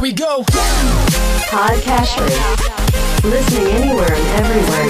[0.00, 0.40] Here we go.
[1.52, 2.16] Podcast
[3.20, 4.88] Listening anywhere and everywhere.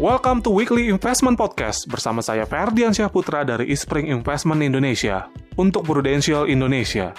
[0.00, 5.28] Welcome to Weekly Investment Podcast bersama saya Ferdian Syahputra dari Ispring Investment Indonesia
[5.60, 7.12] untuk Prudential Indonesia.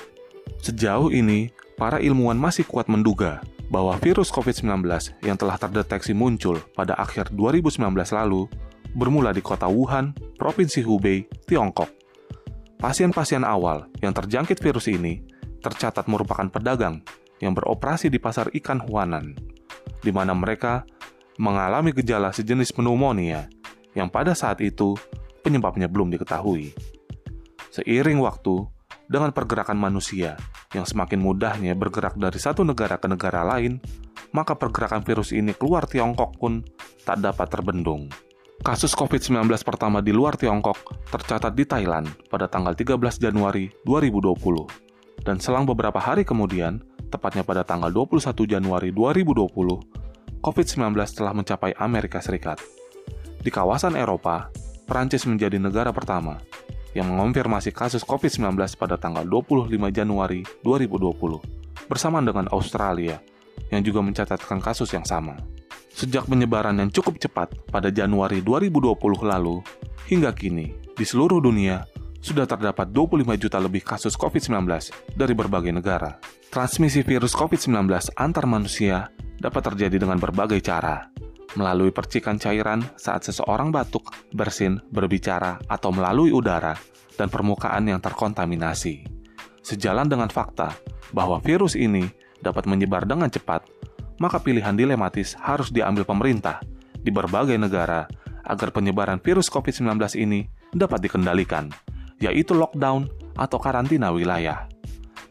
[0.58, 4.90] Sejauh ini, para ilmuwan masih kuat menduga bahwa virus COVID-19
[5.22, 8.50] yang telah terdeteksi muncul pada akhir 2019 lalu
[8.94, 11.90] bermula di kota Wuhan, Provinsi Hubei, Tiongkok.
[12.78, 15.24] Pasien-pasien awal yang terjangkit virus ini
[15.64, 17.02] tercatat merupakan pedagang
[17.40, 19.34] yang beroperasi di pasar ikan Huanan,
[20.04, 20.84] di mana mereka
[21.40, 23.50] mengalami gejala sejenis pneumonia
[23.98, 24.94] yang pada saat itu
[25.42, 26.76] penyebabnya belum diketahui.
[27.74, 28.70] Seiring waktu,
[29.10, 30.38] dengan pergerakan manusia
[30.72, 33.82] yang semakin mudahnya bergerak dari satu negara ke negara lain,
[34.34, 36.62] maka pergerakan virus ini keluar Tiongkok pun
[37.06, 38.10] tak dapat terbendung.
[38.64, 45.20] Kasus COVID-19 pertama di luar Tiongkok tercatat di Thailand pada tanggal 13 Januari 2020.
[45.20, 46.80] Dan selang beberapa hari kemudian,
[47.12, 52.64] tepatnya pada tanggal 21 Januari 2020, COVID-19 telah mencapai Amerika Serikat.
[53.44, 54.48] Di kawasan Eropa,
[54.88, 56.40] Prancis menjadi negara pertama
[56.96, 61.12] yang mengonfirmasi kasus COVID-19 pada tanggal 25 Januari 2020,
[61.92, 63.20] bersamaan dengan Australia
[63.76, 65.36] yang juga mencatatkan kasus yang sama.
[65.94, 68.98] Sejak penyebaran yang cukup cepat pada Januari 2020
[69.30, 69.62] lalu,
[70.10, 71.86] hingga kini, di seluruh dunia,
[72.18, 74.66] sudah terdapat 25 juta lebih kasus COVID-19
[75.14, 76.18] dari berbagai negara.
[76.50, 77.86] Transmisi virus COVID-19
[78.18, 81.14] antar manusia dapat terjadi dengan berbagai cara,
[81.54, 86.74] melalui percikan cairan saat seseorang batuk, bersin, berbicara, atau melalui udara
[87.20, 89.06] dan permukaan yang terkontaminasi.
[89.62, 90.74] Sejalan dengan fakta
[91.14, 92.10] bahwa virus ini
[92.42, 93.64] dapat menyebar dengan cepat,
[94.18, 96.62] maka pilihan dilematis harus diambil pemerintah
[97.00, 98.08] di berbagai negara
[98.44, 101.72] agar penyebaran virus COVID-19 ini dapat dikendalikan,
[102.20, 103.08] yaitu lockdown
[103.40, 104.68] atau karantina wilayah.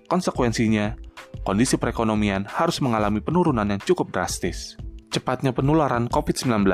[0.08, 0.96] Konsekuensinya,
[1.44, 4.76] kondisi perekonomian harus mengalami penurunan yang cukup drastis.
[5.12, 6.64] Cepatnya penularan COVID-19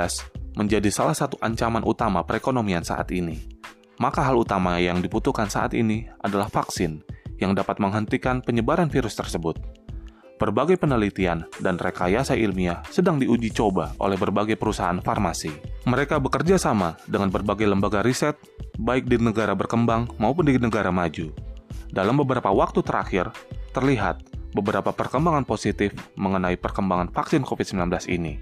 [0.55, 3.39] menjadi salah satu ancaman utama perekonomian saat ini.
[3.99, 7.03] Maka hal utama yang dibutuhkan saat ini adalah vaksin
[7.39, 9.59] yang dapat menghentikan penyebaran virus tersebut.
[10.38, 15.50] Berbagai penelitian dan rekayasa ilmiah sedang diuji coba oleh berbagai perusahaan farmasi.
[15.82, 18.38] Mereka bekerja sama dengan berbagai lembaga riset,
[18.78, 21.34] baik di negara berkembang maupun di negara maju.
[21.91, 23.34] Dalam beberapa waktu terakhir,
[23.75, 24.22] terlihat
[24.54, 28.38] beberapa perkembangan positif mengenai perkembangan vaksin COVID-19 ini.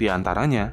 [0.00, 0.72] Di antaranya,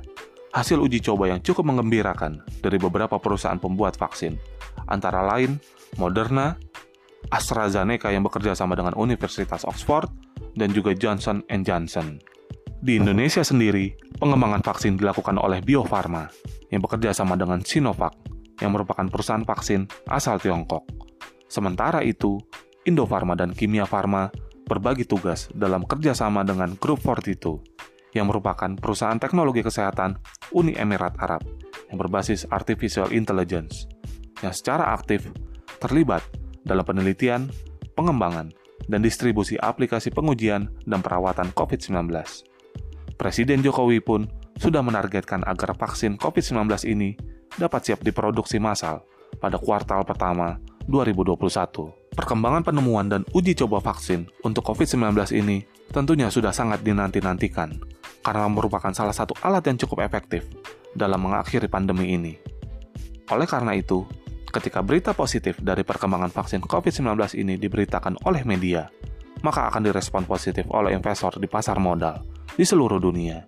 [0.56, 4.40] hasil uji coba yang cukup mengembirakan dari beberapa perusahaan pembuat vaksin,
[4.88, 5.60] antara lain
[6.00, 6.58] Moderna,
[7.30, 10.10] AstraZeneca yang bekerja sama dengan Universitas Oxford,
[10.58, 12.22] dan juga Johnson Johnson.
[12.84, 16.28] Di Indonesia sendiri, pengembangan vaksin dilakukan oleh Bio Farma
[16.68, 18.12] yang bekerja sama dengan Sinovac
[18.60, 20.84] yang merupakan perusahaan vaksin asal Tiongkok.
[21.48, 22.42] Sementara itu,
[22.84, 24.28] Indofarma dan Kimia Farma
[24.68, 30.18] berbagi tugas dalam kerjasama dengan Group 42, yang merupakan perusahaan teknologi kesehatan
[30.56, 31.44] Uni Emirat Arab
[31.88, 33.88] yang berbasis Artificial Intelligence,
[34.42, 35.30] yang secara aktif
[35.80, 36.24] terlibat
[36.64, 37.52] dalam penelitian,
[37.94, 38.50] pengembangan,
[38.88, 42.10] dan distribusi aplikasi pengujian dan perawatan COVID-19.
[43.16, 44.28] Presiden Jokowi pun
[44.58, 47.16] sudah menargetkan agar vaksin COVID-19 ini
[47.58, 49.06] dapat siap diproduksi massal
[49.38, 50.58] pada kuartal pertama
[50.90, 51.40] 2021.
[52.14, 57.74] Perkembangan penemuan dan uji coba vaksin untuk COVID-19 ini tentunya sudah sangat dinanti-nantikan
[58.22, 60.46] karena merupakan salah satu alat yang cukup efektif
[60.94, 62.34] dalam mengakhiri pandemi ini.
[63.34, 64.06] Oleh karena itu,
[64.54, 68.86] ketika berita positif dari perkembangan vaksin COVID-19 ini diberitakan oleh media,
[69.42, 72.22] maka akan direspon positif oleh investor di pasar modal
[72.54, 73.42] di seluruh dunia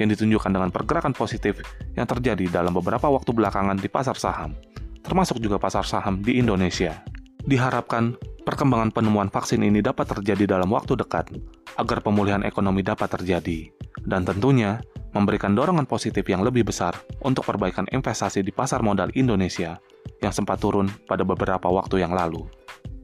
[0.00, 1.60] yang ditunjukkan dengan pergerakan positif
[1.92, 4.56] yang terjadi dalam beberapa waktu belakangan di pasar saham,
[5.04, 7.04] termasuk juga pasar saham di Indonesia.
[7.46, 11.30] Diharapkan perkembangan penemuan vaksin ini dapat terjadi dalam waktu dekat
[11.76, 13.70] agar pemulihan ekonomi dapat terjadi
[14.02, 14.80] dan tentunya
[15.14, 16.92] memberikan dorongan positif yang lebih besar
[17.24, 19.80] untuk perbaikan investasi di pasar modal Indonesia
[20.20, 22.44] yang sempat turun pada beberapa waktu yang lalu.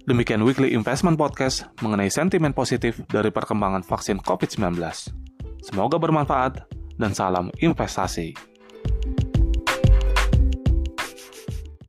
[0.02, 4.82] Demikian Weekly Investment Podcast mengenai sentimen positif dari perkembangan vaksin COVID-19.
[5.62, 6.66] Semoga bermanfaat
[6.98, 8.51] dan salam investasi.